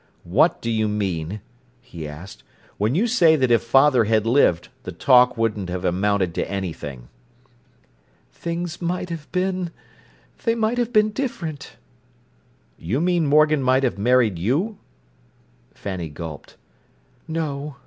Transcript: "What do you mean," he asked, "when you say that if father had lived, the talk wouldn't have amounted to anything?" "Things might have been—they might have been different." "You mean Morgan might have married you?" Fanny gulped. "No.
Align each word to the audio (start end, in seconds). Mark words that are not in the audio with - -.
"What 0.23 0.63
do 0.63 0.71
you 0.71 0.87
mean," 0.87 1.41
he 1.79 2.07
asked, 2.07 2.41
"when 2.79 2.95
you 2.95 3.05
say 3.05 3.35
that 3.35 3.51
if 3.51 3.61
father 3.61 4.05
had 4.05 4.25
lived, 4.25 4.69
the 4.81 4.91
talk 4.91 5.37
wouldn't 5.37 5.69
have 5.69 5.85
amounted 5.85 6.33
to 6.33 6.49
anything?" 6.51 7.07
"Things 8.31 8.81
might 8.81 9.11
have 9.11 9.31
been—they 9.31 10.55
might 10.55 10.79
have 10.79 10.91
been 10.91 11.11
different." 11.11 11.75
"You 12.79 12.99
mean 12.99 13.27
Morgan 13.27 13.61
might 13.61 13.83
have 13.83 13.99
married 13.99 14.39
you?" 14.39 14.79
Fanny 15.71 16.09
gulped. 16.09 16.57
"No. 17.27 17.75